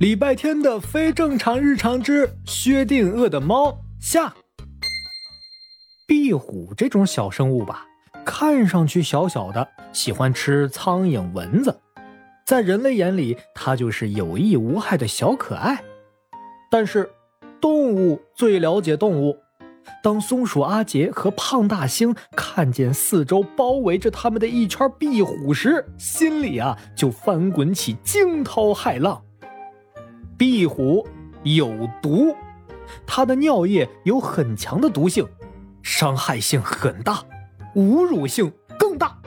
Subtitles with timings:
[0.00, 4.34] 礼拜天的非正常日常之薛定谔的猫下。
[6.04, 7.86] 壁虎这种小生物吧，
[8.24, 11.78] 看上去小小的，喜欢吃苍蝇、蚊子，
[12.44, 15.80] 在人类眼里，它就是有益无害的小可爱。
[16.68, 17.08] 但是，
[17.60, 19.36] 动物最了解动物。
[20.02, 29.22] 当松鼠阿杰和胖大星看见四周包围着他们的一圈壁虎时，心里啊就翻滚起惊涛骇浪。
[30.36, 31.06] 壁虎
[31.42, 32.34] 有毒，
[33.06, 35.26] 它的尿液有很强的毒性，
[35.82, 37.22] 伤害性很大，
[37.76, 39.18] 侮辱性更大。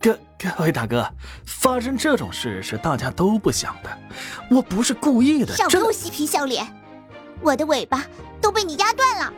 [0.00, 1.06] 各各位大哥，
[1.44, 3.98] 发生这种事是大家都不想的，
[4.50, 5.54] 我不是故意的。
[5.54, 6.66] 少给我嬉皮笑脸，
[7.40, 8.04] 我的尾巴
[8.40, 9.32] 都被你压断了。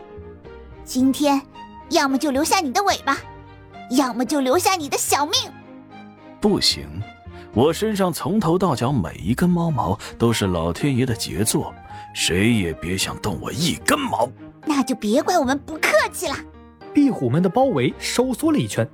[0.85, 1.41] 今天，
[1.91, 3.19] 要么就留下你的尾巴，
[3.91, 5.35] 要么就留下你的小命。
[6.41, 6.87] 不行，
[7.55, 11.73] 我身上从头到脚每一根猫毛都是老天爷的杰作，
[12.13, 14.29] 谁也别想动我一根毛。
[14.67, 16.35] 那就别怪我们不客气了。
[16.93, 18.89] 壁虎们的包围收缩了一圈，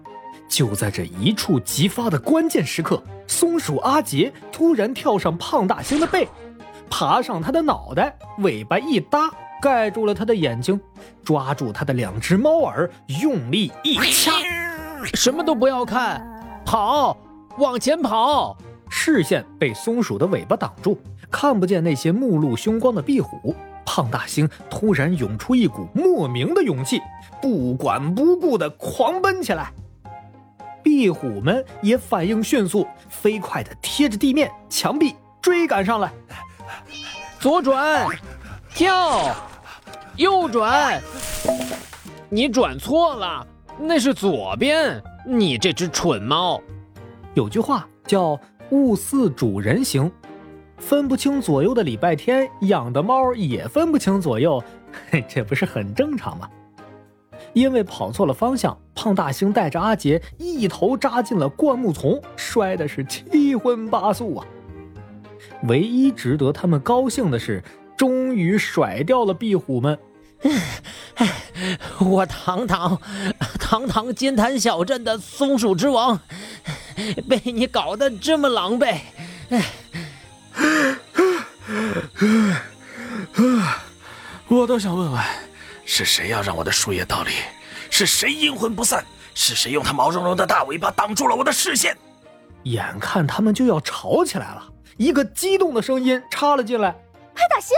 [0.47, 6.29] 就在这一触即发的关键时刻，松鼠阿杰突然跳上胖大星的背，
[6.91, 9.31] 爬上他的脑袋，尾巴一搭。
[9.63, 10.81] 盖住了他的眼睛，
[11.23, 14.33] 抓住他的两只猫耳，用力一掐。
[15.13, 16.27] 什么都不要看，
[16.65, 17.15] 跑，
[17.59, 18.57] 往前跑！
[18.89, 20.99] 视线被松鼠的尾巴挡住，
[21.31, 23.55] 看不见那些目露凶光的壁虎。
[23.85, 27.01] 胖大星突然涌出一股莫名的勇气，
[27.43, 29.73] 不管不顾的狂奔起来。
[30.83, 36.13] 壁虎们也反应迅速，飞快的贴着地面、墙壁追赶上来。
[37.39, 38.07] 左转，
[38.75, 39.35] 跳。
[40.17, 41.01] 右转，
[42.29, 43.47] 你转错了，
[43.79, 45.03] 那是左边。
[45.27, 46.61] 你这只蠢猫，
[47.35, 48.39] 有句话叫
[48.71, 50.11] “物似主人形”，
[50.79, 54.63] 分不清左右的礼拜天养的猫也分不清左右，
[55.29, 56.49] 这不是很正常吗？
[57.53, 64.47] 因为跑错了方向，胖大星带着阿杰一头扎进了灌木丛，摔的是七荤八素啊！
[65.65, 67.63] 唯一值得他们高兴的是，
[67.97, 69.99] 终于甩掉了壁虎们。
[72.01, 72.99] 我堂堂
[73.59, 76.19] 堂堂金坛小镇的松鼠之王，
[77.29, 78.97] 被你搞得这么狼狈。
[84.49, 85.23] 我倒想问问，
[85.85, 87.31] 是谁要让我的树叶倒立？
[87.89, 89.05] 是谁阴魂不散？
[89.35, 91.97] 是谁用他毛茸茸的大尾巴挡住了我的视线？
[92.65, 96.91] 眼看他们就要吵起来了，一个激动的声音插了进来
[97.35, 97.77] ：“派大星，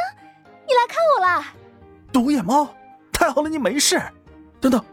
[0.67, 1.45] 你来看我了。”
[2.13, 2.75] 独眼猫，
[3.13, 4.03] 太好了，你没事。
[4.61, 4.85] 等等，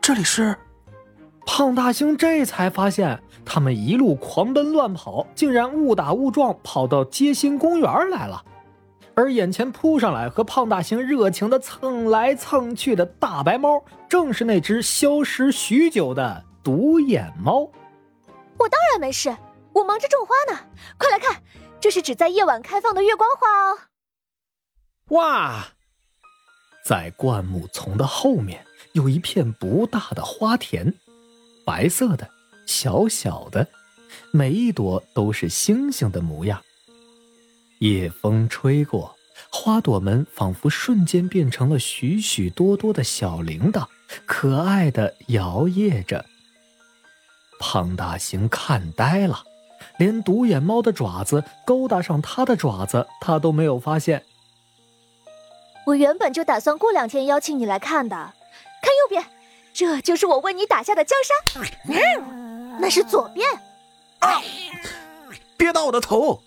[0.00, 0.56] 这里是……
[1.46, 8.44] 胖大星这才发现，他们一路狂奔乱跑，竟然误打误撞跑到街心公园来了。
[9.14, 17.70] 而眼前扑上来和胖大星热情的蹭来蹭去的大白猫，正是那只消失许久的独眼猫。
[18.58, 19.36] 我当然没事，
[19.72, 20.60] 我忙着种花呢。
[20.98, 21.42] 快来看，
[21.78, 23.78] 这是只在夜晚开放的月光花哦。
[25.10, 25.66] 哇！
[26.84, 30.92] 在灌木丛的后面有一片不大的花田，
[31.64, 32.28] 白色的，
[32.66, 33.66] 小小的，
[34.30, 36.62] 每一朵都是星星的模样。
[37.80, 39.16] 夜风吹过，
[39.50, 43.86] 花朵们仿佛瞬间变成了许许多多的小铃铛，
[44.26, 46.24] 可爱的摇曳着。
[47.58, 49.44] 胖大星看呆了，
[49.98, 54.22] 连独眼猫的爪子勾搭上他的爪子，他都没有发现。
[55.86, 59.24] 我原本就打算过两天邀请你来看的，看右边，
[59.74, 61.66] 这就是我为你打下的江山。
[62.80, 63.46] 那是左边，
[64.20, 64.40] 啊！
[65.56, 66.40] 别打我的头！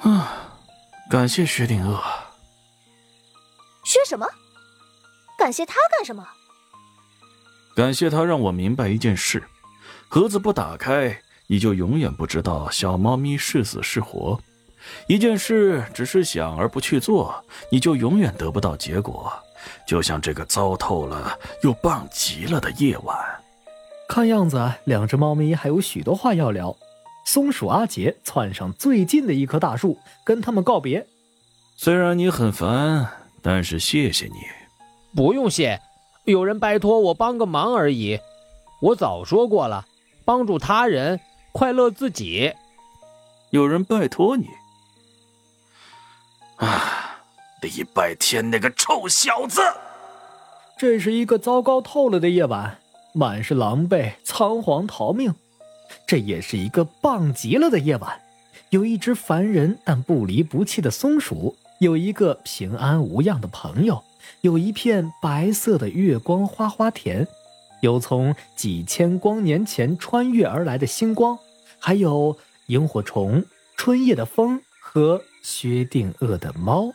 [0.00, 0.56] 啊！
[1.10, 2.00] 感谢薛定谔。
[3.84, 4.26] 薛什么？
[5.36, 6.26] 感谢他干什么？
[7.76, 9.42] 感谢他让我明白一件事：
[10.08, 14.40] 盒子不打开，你就永远不知道小猫咪是死是活。
[15.06, 19.32] 一件事只是想而不去做，你就永远得不到结果。
[19.86, 23.16] 就像这个糟透了又棒极了的夜晚。
[24.08, 26.76] 看样子，两只猫咪还有许多话要聊。
[27.24, 31.06] 松鼠阿杰窜上最近的一棵大树，跟他们告别。
[31.76, 33.06] 虽然你很烦，
[33.40, 34.34] 但是谢谢你。
[35.14, 35.80] 不用谢，
[36.24, 38.18] 有人拜托我帮个忙而已。
[38.82, 39.86] 我早说过了，
[40.24, 41.20] 帮助他人，
[41.52, 42.52] 快乐自己。
[43.50, 44.48] 有人拜托你。
[46.56, 46.99] 啊！
[47.60, 49.60] 礼拜天那个臭小子！
[50.78, 52.78] 这是一个糟糕透了的夜晚，
[53.12, 55.34] 满是狼狈、仓皇逃命。
[56.06, 58.20] 这也是一个棒极了的夜晚，
[58.70, 64.02] 有一只烦人但不离不弃的松鼠，有一个平安无恙的朋友，
[64.40, 67.26] 有一片白色的月光花花田，
[67.82, 71.38] 有从几千光年前穿越而来的星光，
[71.78, 73.44] 还有萤火虫、
[73.76, 76.92] 春夜的风和薛定谔的猫。